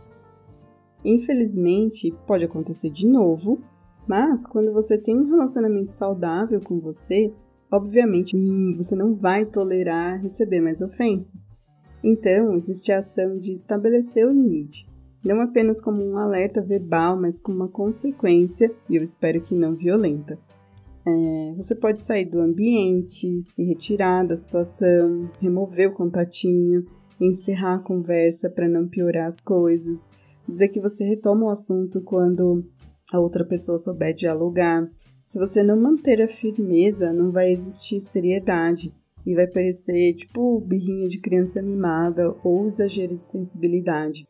Infelizmente, 1.04 2.14
pode 2.28 2.44
acontecer 2.44 2.90
de 2.90 3.08
novo, 3.08 3.60
mas 4.08 4.46
quando 4.46 4.74
você 4.74 4.98
tem 4.98 5.18
um 5.18 5.30
relacionamento 5.30 5.94
saudável 5.94 6.60
com 6.60 6.80
você, 6.80 7.34
obviamente 7.72 8.36
você 8.76 8.96
não 8.96 9.16
vai 9.16 9.46
tolerar 9.46 10.22
receber 10.22 10.60
mais 10.60 10.82
ofensas. 10.82 11.54
Então, 12.04 12.54
existe 12.56 12.92
a 12.92 13.00
ação 13.00 13.38
de 13.38 13.52
estabelecer 13.52 14.26
o 14.26 14.32
limite, 14.32 14.88
não 15.24 15.42
apenas 15.42 15.82
como 15.82 16.04
um 16.04 16.18
alerta 16.18 16.62
verbal, 16.62 17.20
mas 17.20 17.40
como 17.40 17.58
uma 17.58 17.68
consequência, 17.68 18.74
e 18.90 18.96
eu 18.96 19.04
espero 19.04 19.42
que 19.42 19.54
não 19.54 19.76
violenta. 19.76 20.40
É, 21.06 21.54
você 21.56 21.76
pode 21.76 22.02
sair 22.02 22.26
do 22.26 22.40
ambiente, 22.40 23.42
se 23.42 23.64
retirar 23.64 24.26
da 24.26 24.36
situação, 24.36 25.30
remover 25.40 25.90
o 25.90 25.94
contatinho, 25.94 26.86
encerrar 27.20 27.76
a 27.76 27.80
conversa 27.80 28.50
para 28.50 28.68
não 28.68 28.88
piorar 28.88 29.28
as 29.28 29.40
coisas, 29.40 30.08
dizer 30.48 30.70
que 30.70 30.80
você 30.80 31.04
retoma 31.04 31.46
o 31.46 31.50
assunto 31.50 32.02
quando 32.02 32.64
a 33.12 33.20
outra 33.20 33.44
pessoa 33.44 33.78
souber 33.78 34.14
dialogar, 34.14 34.90
se 35.24 35.38
você 35.38 35.62
não 35.62 35.80
manter 35.80 36.22
a 36.22 36.28
firmeza, 36.28 37.14
não 37.14 37.32
vai 37.32 37.52
existir 37.52 38.00
seriedade 38.00 38.92
e 39.26 39.36
vai 39.36 39.46
parecer 39.46 40.16
tipo 40.16 40.60
birrinha 40.60 41.08
de 41.08 41.20
criança 41.20 41.62
mimada 41.62 42.36
ou 42.44 42.66
exagero 42.66 43.16
de 43.16 43.26
sensibilidade. 43.26 44.28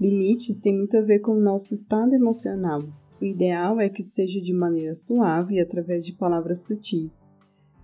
Limites 0.00 0.58
têm 0.58 0.74
muito 0.74 0.96
a 0.96 1.02
ver 1.02 1.18
com 1.18 1.32
o 1.32 1.40
nosso 1.40 1.74
estado 1.74 2.14
emocional. 2.14 2.82
O 3.20 3.24
ideal 3.26 3.78
é 3.78 3.90
que 3.90 4.02
seja 4.02 4.40
de 4.40 4.52
maneira 4.54 4.94
suave 4.94 5.56
e 5.56 5.60
através 5.60 6.06
de 6.06 6.14
palavras 6.14 6.66
sutis. 6.66 7.30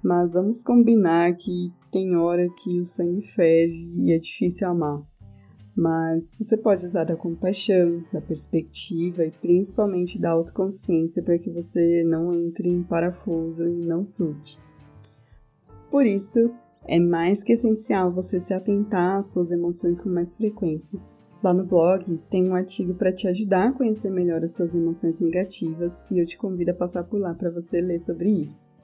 Mas 0.02 0.32
vamos 0.32 0.62
combinar 0.62 1.36
que 1.36 1.70
tem 1.96 2.14
hora 2.14 2.46
que 2.50 2.78
o 2.78 2.84
sangue 2.84 3.26
ferve 3.28 4.02
e 4.02 4.12
é 4.12 4.18
difícil 4.18 4.68
amar. 4.68 5.02
mas 5.74 6.36
você 6.38 6.54
pode 6.54 6.84
usar 6.84 7.04
da 7.04 7.16
compaixão, 7.16 8.04
da 8.12 8.20
perspectiva 8.20 9.24
e 9.24 9.30
principalmente 9.30 10.18
da 10.18 10.30
autoconsciência 10.30 11.22
para 11.22 11.38
que 11.38 11.50
você 11.50 12.04
não 12.04 12.34
entre 12.34 12.68
em 12.68 12.82
parafuso 12.82 13.66
e 13.66 13.86
não 13.86 14.04
surte. 14.04 14.58
Por 15.90 16.04
isso, 16.04 16.50
é 16.84 17.00
mais 17.00 17.42
que 17.42 17.54
essencial 17.54 18.12
você 18.12 18.40
se 18.40 18.52
atentar 18.52 19.20
às 19.20 19.32
suas 19.32 19.50
emoções 19.50 19.98
com 19.98 20.10
mais 20.10 20.36
frequência. 20.36 21.00
Lá 21.42 21.54
no 21.54 21.64
blog 21.64 22.18
tem 22.30 22.46
um 22.46 22.54
artigo 22.54 22.92
para 22.94 23.12
te 23.12 23.26
ajudar 23.26 23.68
a 23.68 23.72
conhecer 23.72 24.10
melhor 24.10 24.44
as 24.44 24.52
suas 24.52 24.74
emoções 24.74 25.18
negativas 25.18 26.04
e 26.10 26.18
eu 26.18 26.26
te 26.26 26.36
convido 26.36 26.72
a 26.72 26.74
passar 26.74 27.04
por 27.04 27.18
lá 27.18 27.34
para 27.34 27.50
você 27.50 27.80
ler 27.80 28.00
sobre 28.00 28.28
isso. 28.28 28.75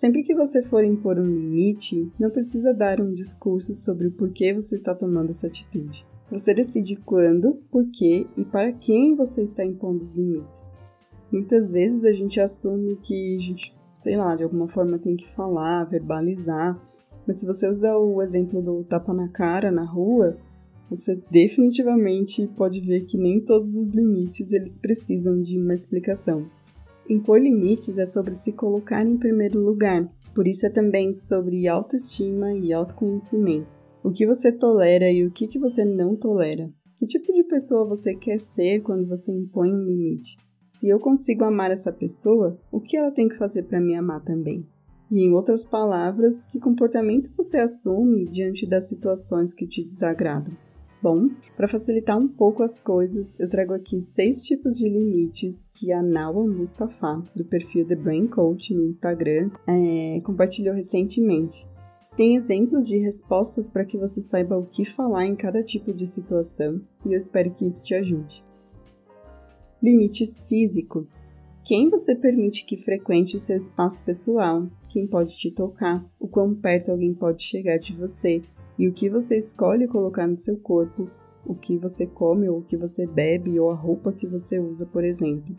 Sempre 0.00 0.22
que 0.22 0.34
você 0.34 0.62
for 0.62 0.82
impor 0.82 1.18
um 1.18 1.26
limite, 1.26 2.10
não 2.18 2.30
precisa 2.30 2.72
dar 2.72 3.02
um 3.02 3.12
discurso 3.12 3.74
sobre 3.74 4.06
o 4.06 4.10
porquê 4.10 4.54
você 4.54 4.74
está 4.74 4.94
tomando 4.94 5.28
essa 5.28 5.46
atitude. 5.46 6.06
Você 6.30 6.54
decide 6.54 6.96
quando, 6.96 7.56
por 7.70 7.84
quê 7.90 8.26
e 8.34 8.42
para 8.42 8.72
quem 8.72 9.14
você 9.14 9.42
está 9.42 9.62
impondo 9.62 10.02
os 10.02 10.14
limites. 10.14 10.70
Muitas 11.30 11.72
vezes 11.72 12.06
a 12.06 12.14
gente 12.14 12.40
assume 12.40 12.96
que 12.96 13.36
a 13.36 13.42
gente, 13.42 13.76
sei 13.98 14.16
lá, 14.16 14.34
de 14.34 14.42
alguma 14.42 14.68
forma 14.68 14.98
tem 14.98 15.16
que 15.16 15.30
falar, 15.34 15.84
verbalizar, 15.84 16.80
mas 17.26 17.38
se 17.38 17.44
você 17.44 17.68
usar 17.68 17.98
o 17.98 18.22
exemplo 18.22 18.62
do 18.62 18.82
tapa 18.84 19.12
na 19.12 19.28
cara 19.28 19.70
na 19.70 19.84
rua, 19.84 20.38
você 20.88 21.22
definitivamente 21.30 22.46
pode 22.56 22.80
ver 22.80 23.02
que 23.02 23.18
nem 23.18 23.38
todos 23.38 23.74
os 23.74 23.90
limites 23.90 24.50
eles 24.50 24.78
precisam 24.78 25.42
de 25.42 25.58
uma 25.58 25.74
explicação. 25.74 26.48
Impor 27.10 27.40
limites 27.40 27.98
é 27.98 28.06
sobre 28.06 28.34
se 28.34 28.52
colocar 28.52 29.04
em 29.04 29.16
primeiro 29.16 29.58
lugar, 29.58 30.08
por 30.32 30.46
isso 30.46 30.64
é 30.64 30.70
também 30.70 31.12
sobre 31.12 31.66
autoestima 31.66 32.52
e 32.52 32.72
autoconhecimento. 32.72 33.66
O 34.00 34.12
que 34.12 34.24
você 34.24 34.52
tolera 34.52 35.10
e 35.10 35.26
o 35.26 35.30
que, 35.32 35.58
você 35.58 35.84
não 35.84 36.14
tolera. 36.14 36.70
Que 37.00 37.08
tipo 37.08 37.32
de 37.32 37.42
pessoa 37.42 37.84
você 37.84 38.14
quer 38.14 38.38
ser 38.38 38.82
quando 38.82 39.08
você 39.08 39.32
impõe 39.32 39.72
um 39.72 39.84
limite? 39.84 40.36
Se 40.68 40.88
eu 40.88 41.00
consigo 41.00 41.42
amar 41.42 41.72
essa 41.72 41.92
pessoa, 41.92 42.56
o 42.70 42.80
que 42.80 42.96
ela 42.96 43.10
tem 43.10 43.28
que 43.28 43.36
fazer 43.36 43.64
para 43.64 43.80
me 43.80 43.96
amar 43.96 44.22
também? 44.22 44.64
E 45.10 45.20
em 45.20 45.32
outras 45.32 45.66
palavras, 45.66 46.46
que 46.46 46.60
comportamento 46.60 47.32
você 47.36 47.56
assume 47.56 48.24
diante 48.28 48.64
das 48.64 48.88
situações 48.88 49.52
que 49.52 49.66
te 49.66 49.82
desagradam? 49.82 50.56
Bom, 51.02 51.30
para 51.56 51.66
facilitar 51.66 52.18
um 52.18 52.28
pouco 52.28 52.62
as 52.62 52.78
coisas, 52.78 53.38
eu 53.40 53.48
trago 53.48 53.72
aqui 53.72 54.02
seis 54.02 54.42
tipos 54.42 54.76
de 54.76 54.86
limites 54.86 55.66
que 55.72 55.90
a 55.92 56.02
Nawa 56.02 56.46
Mustafa, 56.46 57.22
do 57.34 57.42
perfil 57.42 57.86
The 57.86 57.96
Brain 57.96 58.26
Coach 58.26 58.74
no 58.74 58.84
Instagram, 58.84 59.50
é, 59.66 60.20
compartilhou 60.20 60.74
recentemente. 60.74 61.66
Tem 62.18 62.36
exemplos 62.36 62.86
de 62.86 62.98
respostas 62.98 63.70
para 63.70 63.86
que 63.86 63.96
você 63.96 64.20
saiba 64.20 64.58
o 64.58 64.66
que 64.66 64.84
falar 64.84 65.24
em 65.24 65.34
cada 65.34 65.62
tipo 65.62 65.90
de 65.90 66.06
situação 66.06 66.82
e 67.06 67.14
eu 67.14 67.18
espero 67.18 67.50
que 67.50 67.66
isso 67.66 67.82
te 67.82 67.94
ajude. 67.94 68.44
Limites 69.82 70.44
físicos. 70.44 71.24
Quem 71.64 71.88
você 71.88 72.14
permite 72.14 72.66
que 72.66 72.76
frequente 72.76 73.40
seu 73.40 73.56
espaço 73.56 74.02
pessoal? 74.04 74.68
Quem 74.90 75.06
pode 75.06 75.34
te 75.34 75.50
tocar? 75.50 76.04
O 76.18 76.28
quão 76.28 76.54
perto 76.54 76.90
alguém 76.90 77.14
pode 77.14 77.42
chegar 77.42 77.78
de 77.78 77.94
você? 77.94 78.42
E 78.80 78.88
o 78.88 78.94
que 78.94 79.10
você 79.10 79.36
escolhe 79.36 79.86
colocar 79.86 80.26
no 80.26 80.38
seu 80.38 80.56
corpo, 80.56 81.10
o 81.44 81.54
que 81.54 81.76
você 81.76 82.06
come 82.06 82.48
ou 82.48 82.60
o 82.60 82.62
que 82.62 82.78
você 82.78 83.06
bebe 83.06 83.60
ou 83.60 83.70
a 83.70 83.74
roupa 83.74 84.10
que 84.10 84.26
você 84.26 84.58
usa, 84.58 84.86
por 84.86 85.04
exemplo. 85.04 85.54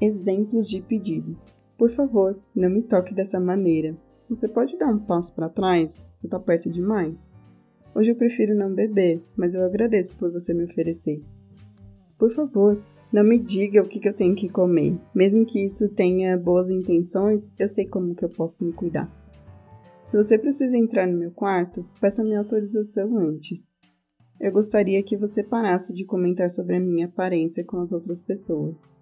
Exemplos 0.00 0.68
de 0.68 0.80
pedidos. 0.80 1.52
Por 1.76 1.90
favor, 1.90 2.38
não 2.54 2.70
me 2.70 2.80
toque 2.80 3.12
dessa 3.12 3.40
maneira. 3.40 3.98
Você 4.28 4.46
pode 4.46 4.78
dar 4.78 4.86
um 4.86 5.00
passo 5.00 5.34
para 5.34 5.48
trás? 5.48 6.08
Você 6.14 6.28
está 6.28 6.38
perto 6.38 6.70
demais? 6.70 7.28
Hoje 7.92 8.12
eu 8.12 8.14
prefiro 8.14 8.54
não 8.54 8.72
beber, 8.72 9.20
mas 9.36 9.52
eu 9.52 9.64
agradeço 9.64 10.16
por 10.16 10.30
você 10.30 10.54
me 10.54 10.62
oferecer. 10.62 11.20
Por 12.16 12.30
favor, 12.30 12.80
não 13.12 13.24
me 13.24 13.40
diga 13.40 13.82
o 13.82 13.88
que, 13.88 14.08
eu 14.08 14.14
tenho 14.14 14.36
que 14.36 14.48
comer. 14.48 14.96
Mesmo 15.12 15.44
que 15.44 15.64
isso 15.64 15.88
tenha 15.88 16.38
boas 16.38 16.70
intenções, 16.70 17.52
eu 17.58 17.66
sei 17.66 17.84
como 17.84 18.14
que 18.14 18.24
eu 18.24 18.28
posso 18.28 18.64
me 18.64 18.72
cuidar. 18.72 19.10
Se 20.10 20.16
você 20.16 20.36
precisa 20.36 20.76
entrar 20.76 21.06
no 21.06 21.16
meu 21.16 21.30
quarto, 21.30 21.86
peça 22.00 22.24
minha 22.24 22.40
autorização 22.40 23.16
antes. 23.16 23.76
Eu 24.40 24.50
gostaria 24.50 25.00
que 25.04 25.16
você 25.16 25.40
parasse 25.40 25.94
de 25.94 26.04
comentar 26.04 26.50
sobre 26.50 26.74
a 26.74 26.80
minha 26.80 27.06
aparência 27.06 27.62
com 27.62 27.78
as 27.78 27.92
outras 27.92 28.20
pessoas. 28.20 28.92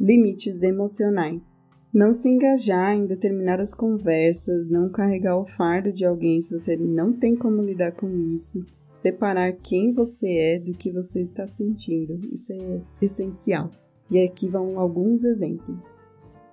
Limites 0.00 0.62
emocionais. 0.62 1.60
Não 1.92 2.14
se 2.14 2.28
engajar 2.28 2.94
em 2.94 3.06
determinadas 3.06 3.74
conversas, 3.74 4.70
não 4.70 4.88
carregar 4.88 5.36
o 5.36 5.48
fardo 5.56 5.92
de 5.92 6.04
alguém 6.04 6.40
se 6.42 6.56
você 6.56 6.76
não 6.76 7.12
tem 7.12 7.34
como 7.34 7.60
lidar 7.60 7.90
com 7.90 8.08
isso, 8.16 8.64
separar 8.92 9.52
quem 9.54 9.92
você 9.92 10.28
é 10.28 10.58
do 10.60 10.74
que 10.74 10.92
você 10.92 11.22
está 11.22 11.48
sentindo. 11.48 12.20
Isso 12.32 12.52
é 12.52 12.82
essencial. 13.02 13.72
E 14.08 14.22
aqui 14.22 14.46
vão 14.46 14.78
alguns 14.78 15.24
exemplos. 15.24 15.98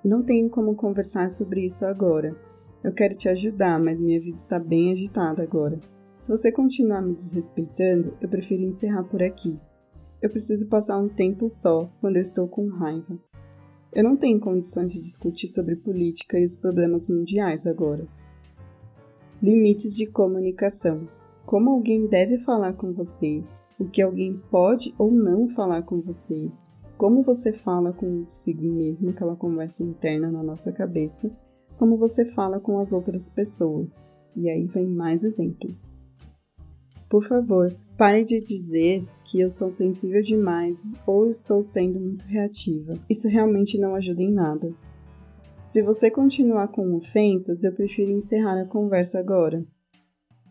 Não 0.04 0.24
tenho 0.24 0.50
como 0.50 0.76
conversar 0.76 1.30
sobre 1.30 1.64
isso 1.68 1.86
agora. 1.86 2.36
Eu 2.86 2.94
quero 2.94 3.16
te 3.16 3.28
ajudar, 3.28 3.80
mas 3.80 4.00
minha 4.00 4.22
vida 4.22 4.38
está 4.38 4.60
bem 4.60 4.92
agitada 4.92 5.42
agora. 5.42 5.80
Se 6.20 6.30
você 6.30 6.52
continuar 6.52 7.02
me 7.02 7.16
desrespeitando, 7.16 8.16
eu 8.22 8.30
prefiro 8.30 8.62
encerrar 8.62 9.04
por 9.06 9.24
aqui. 9.24 9.60
Eu 10.22 10.30
preciso 10.30 10.68
passar 10.68 11.00
um 11.00 11.10
tempo 11.10 11.50
só 11.50 11.90
quando 12.00 12.18
eu 12.18 12.22
estou 12.22 12.48
com 12.48 12.70
raiva. 12.70 13.18
Eu 13.92 14.04
não 14.04 14.16
tenho 14.16 14.40
condições 14.40 14.94
de 14.94 15.02
discutir 15.02 15.48
sobre 15.48 15.76
política 15.76 16.38
e 16.38 16.46
os 16.46 16.56
problemas 16.56 17.08
mundiais 17.08 17.66
agora. 17.66 18.08
Limites 19.42 19.96
de 19.96 20.06
comunicação. 20.06 21.10
Como 21.44 21.72
alguém 21.72 22.06
deve 22.06 22.38
falar 22.38 22.74
com 22.74 22.94
você, 22.94 23.44
o 23.80 23.86
que 23.86 24.00
alguém 24.00 24.40
pode 24.52 24.94
ou 25.00 25.10
não 25.10 25.50
falar 25.50 25.82
com 25.82 26.02
você, 26.02 26.52
como 27.00 27.24
você 27.24 27.52
fala 27.52 27.92
consigo 27.92 28.62
mesmo, 28.62 29.10
aquela 29.10 29.36
conversa 29.36 29.82
interna 29.82 30.32
na 30.32 30.44
nossa 30.44 30.72
cabeça, 30.72 31.36
como 31.78 31.98
você 31.98 32.26
fala 32.34 32.60
com 32.60 32.80
as 32.80 32.94
outras 32.94 33.30
pessoas. 33.30 34.04
E 34.36 34.50
aí 34.50 34.66
vem 34.68 34.88
mais 34.88 35.24
exemplos. 35.24 35.92
Por 37.10 37.28
favor, 37.28 37.74
pare 37.98 38.26
de 38.26 38.42
dizer 38.42 39.06
que 39.24 39.40
eu 39.40 39.50
sou 39.50 39.72
sensível 39.72 40.22
demais 40.22 41.00
ou 41.06 41.30
estou 41.30 41.62
sendo 41.62 42.00
muito 42.00 42.26
reativa. 42.26 43.00
Isso 43.10 43.28
realmente 43.28 43.78
não 43.78 43.96
ajuda 43.96 44.22
em 44.22 44.32
nada. 44.32 44.74
Se 45.62 45.82
você 45.82 46.10
continuar 46.10 46.70
com 46.70 46.96
ofensas, 46.96 47.64
eu 47.64 47.72
prefiro 47.72 48.12
encerrar 48.12 48.60
a 48.60 48.66
conversa 48.66 49.20
agora. 49.20 49.66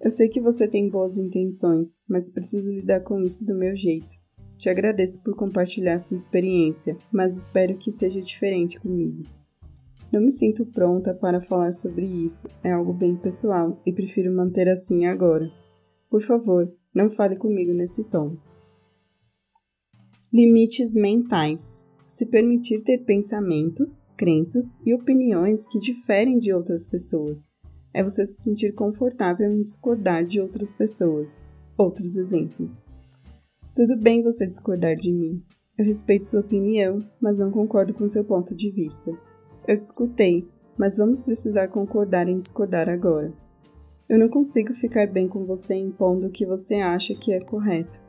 Eu 0.00 0.10
sei 0.10 0.28
que 0.28 0.40
você 0.40 0.68
tem 0.68 0.88
boas 0.88 1.16
intenções, 1.16 1.98
mas 2.08 2.30
preciso 2.30 2.70
lidar 2.70 3.00
com 3.00 3.20
isso 3.20 3.44
do 3.44 3.54
meu 3.54 3.74
jeito. 3.74 4.14
Te 4.58 4.68
agradeço 4.68 5.22
por 5.22 5.34
compartilhar 5.34 5.98
sua 5.98 6.16
experiência, 6.16 6.96
mas 7.10 7.36
espero 7.36 7.76
que 7.76 7.90
seja 7.90 8.20
diferente 8.20 8.78
comigo. 8.78 9.22
Não 10.14 10.20
me 10.20 10.30
sinto 10.30 10.64
pronta 10.64 11.12
para 11.12 11.40
falar 11.40 11.72
sobre 11.72 12.06
isso, 12.06 12.46
é 12.62 12.70
algo 12.70 12.92
bem 12.92 13.16
pessoal 13.16 13.82
e 13.84 13.92
prefiro 13.92 14.32
manter 14.32 14.68
assim 14.68 15.06
agora. 15.06 15.50
Por 16.08 16.22
favor, 16.22 16.72
não 16.94 17.10
fale 17.10 17.34
comigo 17.34 17.72
nesse 17.72 18.04
tom. 18.04 18.36
Limites 20.32 20.94
mentais. 20.94 21.84
Se 22.06 22.26
permitir 22.26 22.84
ter 22.84 22.98
pensamentos, 22.98 24.00
crenças 24.16 24.66
e 24.86 24.94
opiniões 24.94 25.66
que 25.66 25.80
diferem 25.80 26.38
de 26.38 26.52
outras 26.52 26.86
pessoas. 26.86 27.48
É 27.92 28.00
você 28.00 28.24
se 28.24 28.40
sentir 28.40 28.72
confortável 28.72 29.50
em 29.50 29.62
discordar 29.62 30.24
de 30.24 30.40
outras 30.40 30.76
pessoas. 30.76 31.44
Outros 31.76 32.14
exemplos. 32.14 32.84
Tudo 33.74 33.96
bem 33.96 34.22
você 34.22 34.46
discordar 34.46 34.94
de 34.94 35.10
mim. 35.10 35.42
Eu 35.76 35.84
respeito 35.84 36.30
sua 36.30 36.38
opinião, 36.38 37.04
mas 37.20 37.36
não 37.36 37.50
concordo 37.50 37.92
com 37.92 38.08
seu 38.08 38.24
ponto 38.24 38.54
de 38.54 38.70
vista. 38.70 39.12
Eu 39.66 39.78
te 39.78 39.84
escutei, 39.84 40.46
mas 40.76 40.98
vamos 40.98 41.22
precisar 41.22 41.68
concordar 41.68 42.28
em 42.28 42.38
discordar 42.38 42.86
agora. 42.88 43.32
Eu 44.06 44.18
não 44.18 44.28
consigo 44.28 44.74
ficar 44.74 45.06
bem 45.06 45.26
com 45.26 45.46
você 45.46 45.74
impondo 45.74 46.26
o 46.26 46.30
que 46.30 46.44
você 46.44 46.74
acha 46.74 47.14
que 47.14 47.32
é 47.32 47.40
correto. 47.40 48.02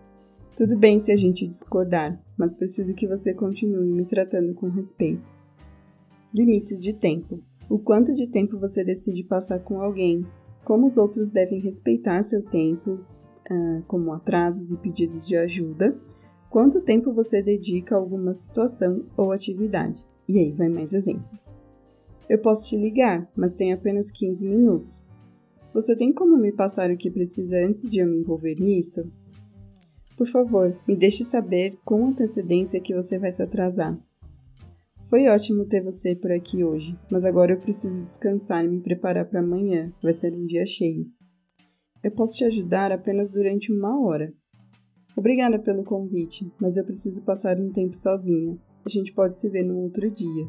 Tudo 0.58 0.78
bem 0.78 1.00
se 1.00 1.14
a 1.14 1.16
gente 1.16 1.48
discordar, 1.48 2.22
mas 2.38 2.58
preciso 2.58 2.94
que 2.94 3.08
você 3.08 3.34
continue 3.34 3.88
me 3.88 4.06
tratando 4.06 4.54
com 4.54 4.68
respeito. 4.68 5.34
Limites 6.34 6.84
de 6.84 6.94
tempo. 6.94 7.42
O 7.70 7.80
quanto 7.80 8.14
de 8.14 8.28
tempo 8.30 8.60
você 8.60 8.84
decide 8.84 9.24
passar 9.24 9.60
com 9.60 9.82
alguém, 9.82 10.26
como 10.66 10.86
os 10.86 10.98
outros 10.98 11.32
devem 11.32 11.62
respeitar 11.62 12.22
seu 12.24 12.44
tempo, 12.44 13.00
uh, 13.50 13.82
como 13.88 14.12
atrasos 14.12 14.72
e 14.72 14.78
pedidos 14.78 15.26
de 15.26 15.38
ajuda, 15.38 15.98
quanto 16.50 16.82
tempo 16.82 17.14
você 17.14 17.42
dedica 17.42 17.96
a 17.96 17.98
alguma 17.98 18.34
situação 18.34 19.06
ou 19.16 19.32
atividade. 19.32 20.04
E 20.28 20.40
aí 20.40 20.52
vai 20.52 20.70
mais 20.70 20.94
exemplos. 20.94 21.60
Eu 22.28 22.40
posso 22.40 22.68
te 22.68 22.76
ligar, 22.76 23.30
mas 23.36 23.54
tem 23.54 23.72
apenas 23.72 24.12
15 24.12 24.48
minutos. 24.48 25.08
Você 25.74 25.96
tem 25.96 26.12
como 26.12 26.38
me 26.38 26.52
passar 26.52 26.90
o 26.90 26.98
que 26.98 27.12
precisa 27.12 27.58
antes 27.66 27.92
de 27.92 28.00
eu 28.00 28.08
me 28.08 28.18
envolver 28.18 28.56
nisso? 28.56 29.12
Por 30.18 30.28
favor, 30.28 30.76
me 30.88 30.96
deixe 30.96 31.24
saber 31.24 31.78
com 31.84 32.08
antecedência 32.08 32.80
que 32.80 32.96
você 32.96 33.20
vai 33.20 33.32
se 33.32 33.44
atrasar. 33.44 34.00
Foi 35.08 35.28
ótimo 35.28 35.66
ter 35.66 35.84
você 35.84 36.16
por 36.16 36.32
aqui 36.32 36.64
hoje, 36.64 36.98
mas 37.12 37.24
agora 37.24 37.54
eu 37.54 37.60
preciso 37.60 38.04
descansar 38.04 38.66
e 38.66 38.68
me 38.68 38.82
preparar 38.82 39.26
para 39.26 39.42
amanhã. 39.42 39.94
Vai 40.02 40.14
ser 40.14 40.34
um 40.34 40.46
dia 40.46 40.66
cheio. 40.66 41.06
Eu 42.04 42.12
posso 42.12 42.38
te 42.38 42.46
ajudar 42.46 42.92
apenas 42.92 43.30
durante 43.30 43.72
uma 43.72 44.00
hora. 44.00 44.34
Obrigada 45.16 45.60
pelo 45.60 45.84
convite, 45.84 46.52
mas 46.60 46.76
eu 46.78 46.84
preciso 46.84 47.22
passar 47.24 47.60
um 47.60 47.72
tempo 47.72 47.96
sozinha. 47.96 48.58
A 48.86 48.90
gente 48.90 49.12
pode 49.14 49.34
se 49.34 49.50
ver 49.50 49.64
no 49.64 49.80
outro 49.80 50.12
dia. 50.12 50.48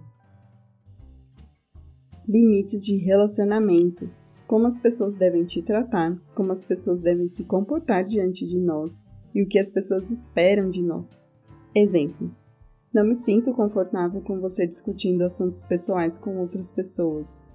Limites 2.29 2.85
de 2.85 2.95
relacionamento. 2.97 4.11
Como 4.47 4.67
as 4.67 4.79
pessoas 4.79 5.15
devem 5.15 5.47
te 5.47 5.63
tratar, 5.63 6.21
como 6.35 6.53
as 6.53 6.63
pessoas 6.63 7.01
devem 7.01 7.29
se 7.29 7.45
comportar 7.45 8.05
diante 8.05 8.47
de 8.47 8.59
nós 8.59 9.03
e 9.35 9.43
o 9.43 9.49
que 9.49 9.59
as 9.59 9.71
pessoas 9.71 10.11
esperam 10.11 10.71
de 10.71 10.83
nós. 10.83 11.27
Exemplos: 11.75 12.47
Não 12.93 13.07
me 13.07 13.15
sinto 13.15 13.55
confortável 13.55 14.21
com 14.21 14.39
você 14.39 14.67
discutindo 14.67 15.23
assuntos 15.23 15.63
pessoais 15.63 16.19
com 16.19 16.37
outras 16.39 16.71
pessoas. 16.71 17.49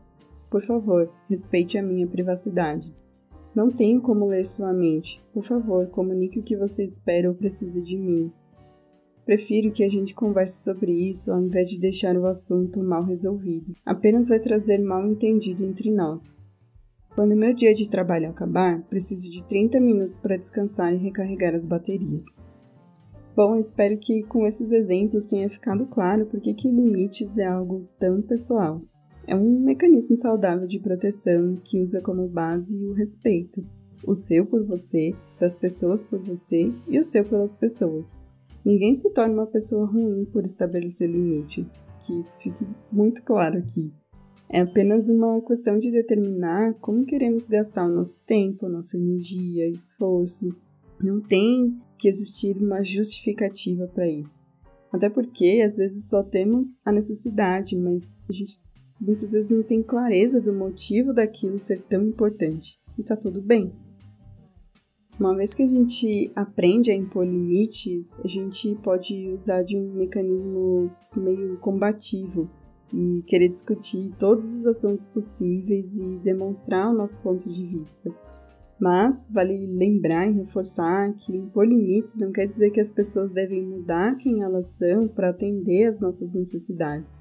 Por 0.49 0.63
favor, 0.63 1.13
respeite 1.29 1.77
a 1.77 1.83
minha 1.83 2.07
privacidade. 2.07 2.91
Não 3.53 3.69
tenho 3.69 4.01
como 4.01 4.25
ler 4.25 4.45
sua 4.45 4.73
mente. 4.73 5.21
Por 5.31 5.45
favor, 5.45 5.87
comunique 5.87 6.39
o 6.39 6.43
que 6.43 6.57
você 6.57 6.83
espera 6.83 7.29
ou 7.29 7.35
precisa 7.35 7.81
de 7.81 7.97
mim. 7.97 8.33
Prefiro 9.31 9.71
que 9.71 9.81
a 9.81 9.87
gente 9.87 10.13
converse 10.13 10.61
sobre 10.61 10.91
isso 10.91 11.31
ao 11.31 11.41
invés 11.41 11.69
de 11.69 11.79
deixar 11.79 12.17
o 12.17 12.25
assunto 12.25 12.83
mal 12.83 13.01
resolvido. 13.01 13.73
Apenas 13.85 14.27
vai 14.27 14.41
trazer 14.41 14.77
mal 14.79 15.07
entendido 15.07 15.63
entre 15.63 15.89
nós. 15.89 16.37
Quando 17.15 17.33
meu 17.33 17.53
dia 17.53 17.73
de 17.73 17.89
trabalho 17.89 18.29
acabar, 18.29 18.81
preciso 18.89 19.31
de 19.31 19.41
30 19.45 19.79
minutos 19.79 20.19
para 20.19 20.35
descansar 20.35 20.93
e 20.93 20.97
recarregar 20.97 21.55
as 21.55 21.65
baterias. 21.65 22.25
Bom, 23.33 23.55
espero 23.55 23.97
que 23.97 24.21
com 24.23 24.45
esses 24.45 24.69
exemplos 24.69 25.23
tenha 25.23 25.49
ficado 25.49 25.85
claro 25.85 26.25
por 26.25 26.41
que 26.41 26.53
limites 26.69 27.37
é 27.37 27.45
algo 27.45 27.87
tão 27.97 28.21
pessoal. 28.21 28.81
É 29.25 29.33
um 29.33 29.61
mecanismo 29.61 30.17
saudável 30.17 30.67
de 30.67 30.77
proteção 30.77 31.55
que 31.55 31.81
usa 31.81 32.01
como 32.01 32.27
base 32.27 32.85
o 32.85 32.91
respeito, 32.91 33.65
o 34.05 34.13
seu 34.13 34.45
por 34.45 34.65
você, 34.65 35.15
das 35.39 35.57
pessoas 35.57 36.03
por 36.03 36.19
você 36.19 36.69
e 36.85 36.99
o 36.99 37.03
seu 37.05 37.23
pelas 37.23 37.55
pessoas. 37.55 38.19
Ninguém 38.63 38.93
se 38.93 39.09
torna 39.09 39.33
uma 39.33 39.47
pessoa 39.47 39.85
ruim 39.85 40.25
por 40.25 40.43
estabelecer 40.43 41.09
limites, 41.09 41.85
que 41.99 42.17
isso 42.17 42.37
fique 42.39 42.65
muito 42.91 43.23
claro 43.23 43.57
aqui. 43.57 43.91
É 44.47 44.59
apenas 44.61 45.09
uma 45.09 45.41
questão 45.41 45.79
de 45.79 45.89
determinar 45.89 46.73
como 46.75 47.05
queremos 47.05 47.47
gastar 47.47 47.87
o 47.87 47.95
nosso 47.95 48.21
tempo, 48.21 48.67
nossa 48.67 48.97
energia, 48.97 49.67
esforço. 49.67 50.53
Não 51.01 51.21
tem 51.21 51.81
que 51.97 52.07
existir 52.07 52.57
uma 52.57 52.83
justificativa 52.83 53.87
para 53.87 54.09
isso. 54.09 54.43
Até 54.91 55.09
porque 55.09 55.63
às 55.65 55.77
vezes 55.77 56.09
só 56.09 56.21
temos 56.21 56.77
a 56.83 56.91
necessidade, 56.91 57.77
mas 57.77 58.23
a 58.29 58.33
gente 58.33 58.61
muitas 58.99 59.31
vezes 59.31 59.49
não 59.49 59.63
tem 59.63 59.81
clareza 59.81 60.39
do 60.39 60.53
motivo 60.53 61.13
daquilo 61.13 61.57
ser 61.57 61.81
tão 61.83 62.03
importante. 62.05 62.77
E 62.99 63.03
tá 63.03 63.15
tudo 63.15 63.41
bem. 63.41 63.71
Uma 65.21 65.35
vez 65.35 65.53
que 65.53 65.61
a 65.61 65.67
gente 65.67 66.31
aprende 66.35 66.89
a 66.89 66.95
impor 66.95 67.23
limites, 67.23 68.19
a 68.25 68.27
gente 68.27 68.73
pode 68.81 69.29
usar 69.29 69.61
de 69.61 69.77
um 69.77 69.93
mecanismo 69.93 70.89
meio 71.15 71.57
combativo 71.57 72.47
e 72.91 73.21
querer 73.27 73.49
discutir 73.49 74.11
todos 74.17 74.51
os 74.51 74.65
assuntos 74.65 75.07
possíveis 75.07 75.95
e 75.95 76.17
demonstrar 76.23 76.89
o 76.89 76.97
nosso 76.97 77.21
ponto 77.21 77.47
de 77.47 77.67
vista. 77.67 78.11
Mas 78.79 79.29
vale 79.31 79.67
lembrar 79.67 80.27
e 80.27 80.33
reforçar 80.33 81.13
que 81.13 81.37
impor 81.37 81.67
limites 81.67 82.17
não 82.17 82.31
quer 82.31 82.47
dizer 82.47 82.71
que 82.71 82.81
as 82.81 82.91
pessoas 82.91 83.31
devem 83.31 83.61
mudar 83.61 84.17
quem 84.17 84.41
elas 84.41 84.71
são 84.71 85.07
para 85.07 85.29
atender 85.29 85.85
às 85.85 86.01
nossas 86.01 86.33
necessidades. 86.33 87.19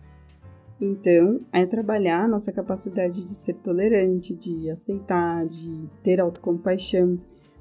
Então, 0.80 1.42
é 1.52 1.66
trabalhar 1.66 2.26
nossa 2.26 2.50
capacidade 2.50 3.22
de 3.22 3.34
ser 3.34 3.56
tolerante, 3.56 4.34
de 4.34 4.70
aceitar, 4.70 5.46
de 5.46 5.90
ter 6.02 6.18
autocompaixão, 6.18 7.20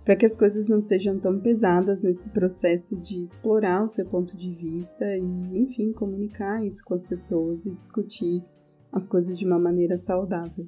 para 0.09 0.15
que 0.15 0.25
as 0.25 0.35
coisas 0.35 0.67
não 0.67 0.81
sejam 0.81 1.19
tão 1.19 1.39
pesadas 1.39 2.01
nesse 2.01 2.29
processo 2.29 2.95
de 2.95 3.21
explorar 3.21 3.83
o 3.83 3.87
seu 3.87 4.03
ponto 4.07 4.35
de 4.35 4.55
vista 4.55 5.05
e, 5.15 5.21
enfim, 5.55 5.93
comunicar 5.93 6.65
isso 6.65 6.83
com 6.83 6.95
as 6.95 7.05
pessoas 7.05 7.67
e 7.67 7.75
discutir 7.75 8.43
as 8.91 9.07
coisas 9.07 9.37
de 9.37 9.45
uma 9.45 9.59
maneira 9.59 9.99
saudável. 9.99 10.67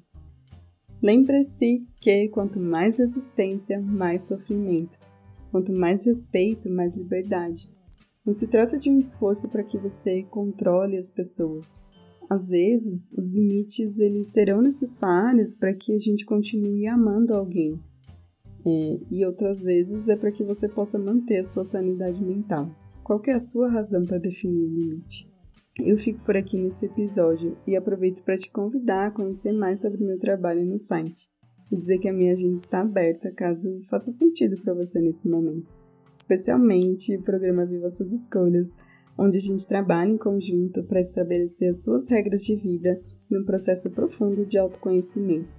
Lembre-se 1.02 1.84
que 2.00 2.28
quanto 2.28 2.60
mais 2.60 3.00
resistência, 3.00 3.82
mais 3.82 4.28
sofrimento. 4.28 5.00
Quanto 5.50 5.74
mais 5.74 6.06
respeito, 6.06 6.70
mais 6.70 6.96
liberdade. 6.96 7.68
Não 8.24 8.34
se 8.34 8.46
trata 8.46 8.78
de 8.78 8.92
um 8.92 9.00
esforço 9.00 9.50
para 9.50 9.64
que 9.64 9.80
você 9.80 10.22
controle 10.22 10.98
as 10.98 11.10
pessoas. 11.10 11.82
Às 12.30 12.48
vezes, 12.48 13.12
os 13.18 13.32
limites 13.32 13.98
eles 13.98 14.28
serão 14.28 14.62
necessários 14.62 15.56
para 15.56 15.74
que 15.74 15.96
a 15.96 15.98
gente 15.98 16.26
continue 16.26 16.86
amando 16.86 17.34
alguém. 17.34 17.82
É, 18.66 19.00
e 19.10 19.26
outras 19.26 19.62
vezes 19.62 20.08
é 20.08 20.16
para 20.16 20.32
que 20.32 20.44
você 20.44 20.70
possa 20.70 21.00
manter 21.00 21.40
a 21.40 21.44
sua 21.44 21.66
sanidade 21.66 22.24
mental. 22.24 22.70
Qual 23.04 23.22
é 23.28 23.32
a 23.32 23.40
sua 23.40 23.70
razão 23.70 24.06
para 24.06 24.20
definir 24.20 24.64
o 24.64 24.70
limite? 24.70 25.30
Eu 25.80 25.98
fico 25.98 26.24
por 26.24 26.38
aqui 26.38 26.58
nesse 26.58 26.86
episódio 26.86 27.58
e 27.66 27.76
aproveito 27.76 28.24
para 28.24 28.38
te 28.38 28.52
convidar 28.52 29.08
a 29.08 29.12
conhecer 29.12 29.52
mais 29.52 29.82
sobre 29.82 30.04
o 30.04 30.06
meu 30.06 30.20
trabalho 30.20 30.66
no 30.66 30.78
site 30.78 31.30
e 31.72 31.78
dizer 31.78 31.98
que 31.98 32.10
a 32.10 32.14
minha 32.14 32.34
agenda 32.34 32.58
está 32.58 32.82
aberta 32.82 33.32
caso 33.32 33.82
faça 33.90 34.12
sentido 34.12 34.62
para 34.62 34.74
você 34.74 35.00
nesse 35.00 35.30
momento, 35.30 35.72
especialmente 36.14 37.16
o 37.16 37.24
programa 37.24 37.66
Viva 37.66 37.90
Suas 37.90 38.12
Escolhas, 38.12 38.70
onde 39.18 39.38
a 39.38 39.42
gente 39.42 39.68
trabalha 39.68 40.10
em 40.10 40.18
conjunto 40.18 40.84
para 40.84 41.00
estabelecer 41.00 41.70
as 41.70 41.84
suas 41.84 42.08
regras 42.08 42.44
de 42.44 42.56
vida 42.58 43.02
num 43.30 43.46
processo 43.46 43.90
profundo 43.90 44.46
de 44.46 44.58
autoconhecimento, 44.58 45.54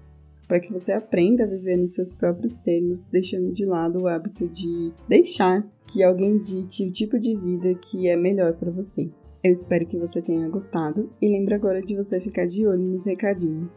para 0.52 0.60
que 0.60 0.70
você 0.70 0.92
aprenda 0.92 1.44
a 1.44 1.46
viver 1.46 1.78
nos 1.78 1.94
seus 1.94 2.12
próprios 2.12 2.56
termos, 2.56 3.04
deixando 3.04 3.54
de 3.54 3.64
lado 3.64 4.02
o 4.02 4.06
hábito 4.06 4.46
de 4.46 4.92
deixar 5.08 5.66
que 5.86 6.02
alguém 6.02 6.36
dite 6.36 6.86
o 6.86 6.92
tipo 6.92 7.18
de 7.18 7.34
vida 7.34 7.74
que 7.76 8.06
é 8.06 8.16
melhor 8.16 8.52
para 8.52 8.70
você. 8.70 9.08
Eu 9.42 9.50
espero 9.50 9.86
que 9.86 9.96
você 9.96 10.20
tenha 10.20 10.46
gostado 10.50 11.10
e 11.22 11.30
lembre 11.30 11.54
agora 11.54 11.80
de 11.80 11.96
você 11.96 12.20
ficar 12.20 12.44
de 12.44 12.66
olho 12.66 12.82
nos 12.82 13.06
recadinhos. 13.06 13.72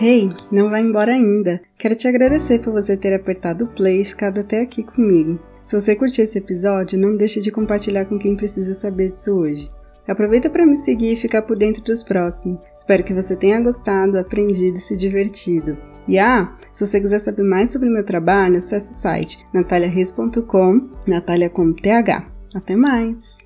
Hey, 0.00 0.28
não 0.52 0.70
vai 0.70 0.82
embora 0.82 1.10
ainda! 1.10 1.60
Quero 1.76 1.96
te 1.96 2.06
agradecer 2.06 2.60
por 2.60 2.72
você 2.72 2.96
ter 2.96 3.12
apertado 3.12 3.64
o 3.64 3.74
play 3.74 4.02
e 4.02 4.04
ficado 4.04 4.42
até 4.42 4.60
aqui 4.60 4.84
comigo. 4.84 5.40
Se 5.64 5.74
você 5.74 5.96
curtiu 5.96 6.22
esse 6.22 6.38
episódio, 6.38 6.96
não 6.96 7.16
deixe 7.16 7.40
de 7.40 7.50
compartilhar 7.50 8.04
com 8.04 8.16
quem 8.16 8.36
precisa 8.36 8.76
saber 8.76 9.10
disso 9.10 9.34
hoje. 9.34 9.68
Aproveita 10.06 10.48
para 10.48 10.66
me 10.66 10.76
seguir 10.76 11.14
e 11.14 11.16
ficar 11.16 11.42
por 11.42 11.56
dentro 11.56 11.82
dos 11.82 12.02
próximos. 12.02 12.64
Espero 12.74 13.04
que 13.04 13.14
você 13.14 13.34
tenha 13.34 13.60
gostado, 13.60 14.18
aprendido 14.18 14.78
e 14.78 14.80
se 14.80 14.96
divertido. 14.96 15.76
E 16.06 16.18
ah, 16.18 16.56
se 16.72 16.86
você 16.86 17.00
quiser 17.00 17.20
saber 17.20 17.42
mais 17.42 17.70
sobre 17.70 17.88
meu 17.90 18.04
trabalho, 18.04 18.58
acesse 18.58 18.92
o 18.92 18.94
site 18.94 19.44
nataliareis.com, 19.52 20.88
Natalia 21.06 21.50
com 21.50 21.72
TH. 21.72 22.24
Até 22.54 22.76
mais! 22.76 23.45